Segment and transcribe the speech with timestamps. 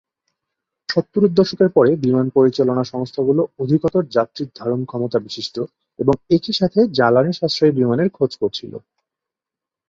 [0.89, 5.55] সত্তরের দশকের পরে বিমান পরিচালনা সংস্থাগুলো অধিকতর যাত্রী ধারণ ক্ষমতা বিশিষ্ট
[5.99, 8.77] এবং একই সাথে জ্বালানি সাশ্রয়ী বিমানের খোঁজ করছিলো।